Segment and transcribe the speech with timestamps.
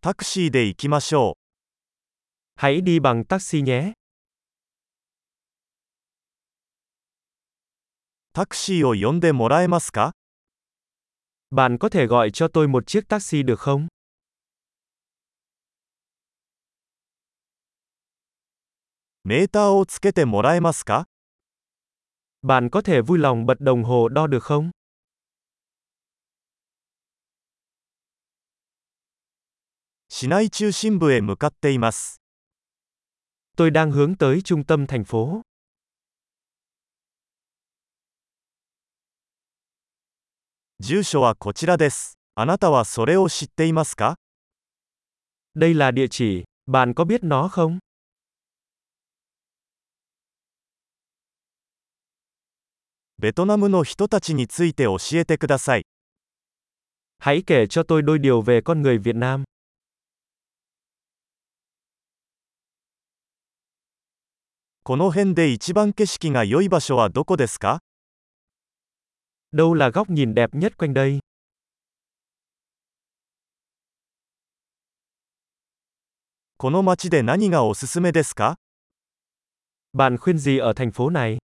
[0.00, 1.34] Taxi で行きましょう。
[2.54, 3.94] Hãy đi bằng taxi nhé.
[8.32, 10.12] Taxi を呼んでもらえますか
[11.50, 13.88] Bạn có thể gọi cho tôi một chiếc taxi được không?
[19.24, 21.06] Meter をつけてもらえますか
[22.42, 24.70] Bạn có thể vui lòng bật đồng hồ đo được không?
[30.17, 32.21] 市内中心部へ向かっています。
[33.57, 35.41] Tôi đang hướng tới trung tâm thành phố.
[40.79, 42.17] 住所はこちらです。
[42.35, 44.15] あなたはそれを知っていますか
[45.55, 47.79] Đây là địa chỉ, bạn có biết nó không?
[53.17, 55.83] ベトナムの人たちについて教えてください。
[57.19, 59.43] Hãy kể cho tôi đôi điều về con người Việt Nam.
[64.87, 67.79] この辺で一番景色が良い場所はどこですか
[69.53, 71.19] Đâu là góc nhìn đẹp nhất quanh đây?
[76.57, 78.55] この街で何がおすすめですか
[79.93, 81.37] Bạn khuyên gì ở thành phố này?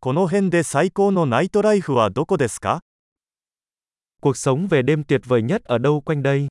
[0.00, 2.80] この辺で最高のナイトライフはどこですか
[4.20, 6.48] Cuộc sống về đêm tuyệt vời nhất ở đâu quanh đây?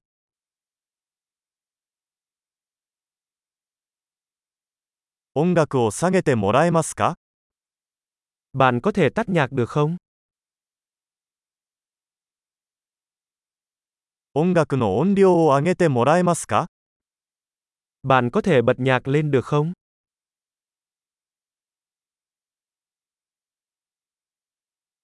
[5.38, 7.16] 音楽を下げてもらえますか
[8.54, 9.98] Bạn có thể tắt nhạc được không?
[14.34, 16.68] 音楽の音量を上げてもらえますか
[18.04, 19.74] Bạn có thể bật nhạc lên được không?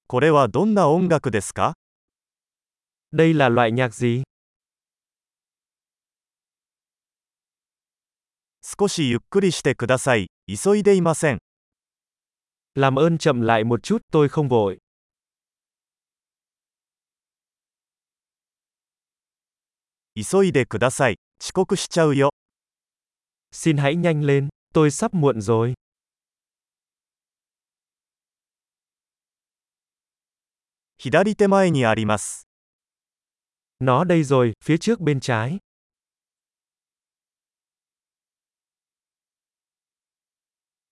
[0.07, 1.73] これはどんな音楽ですか
[3.11, 4.23] Đây là loại nhạc gì?
[8.75, 10.27] 少しゆっくりしてください。
[10.47, 11.37] 急いでいません。
[12.75, 14.77] Làm ơn chậm lại một chút, tôi không vội.
[20.15, 21.17] 急いでください。
[21.41, 22.29] 遅刻しちゃうよ。
[23.51, 25.73] Xin hãy nhanh lên, tôi sắp muộn rồi.
[30.97, 32.47] 左手前にあります。
[33.79, 35.57] Nó đây rồi, phía trước bên trái.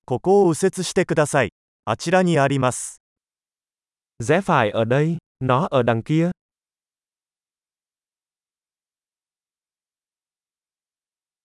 [0.06, 1.52] ここを右折してください。
[1.86, 3.00] あちらにあります。
[4.22, 6.30] Rẽ phải ở đây, nó ở đằng kia.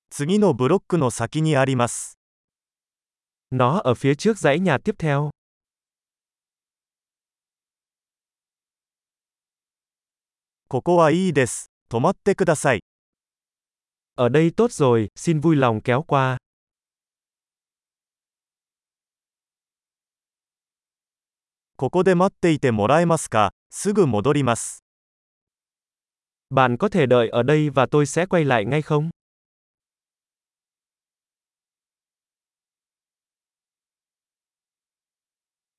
[0.10, 2.18] 次のブロックの先にあります。
[3.52, 5.30] Nó ở phía trước dãy nhà tiếp theo.
[10.68, 11.72] ここはいいです。
[11.90, 12.82] 止まってください。
[14.16, 16.38] Ở đây tốt rồi, xin vui lòng kéo qua.
[21.79, 24.85] ここで待っていてもらえますかすぐ戻ります。
[26.51, 29.11] Bạn có thể đợi ở đây và tôi sẽ quay lại ngay không?